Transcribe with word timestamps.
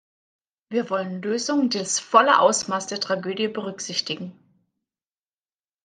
Wir 0.69 0.89
wollen 0.89 1.21
Lösungen, 1.21 1.69
die 1.69 1.77
das 1.77 1.99
volle 1.99 2.39
Ausmaß 2.39 2.87
der 2.87 2.99
Tragödie 2.99 3.47
berücksichtigen. 3.49 4.33